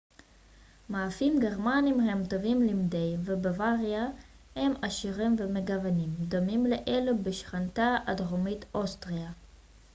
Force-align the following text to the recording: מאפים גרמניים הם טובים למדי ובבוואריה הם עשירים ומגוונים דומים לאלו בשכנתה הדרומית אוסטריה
מאפים 0.89 1.39
גרמניים 1.39 1.99
הם 1.99 2.25
טובים 2.25 2.61
למדי 2.67 3.15
ובבוואריה 3.25 4.07
הם 4.55 4.73
עשירים 4.81 5.35
ומגוונים 5.39 6.09
דומים 6.19 6.65
לאלו 6.65 7.23
בשכנתה 7.23 7.95
הדרומית 8.07 8.65
אוסטריה 8.73 9.31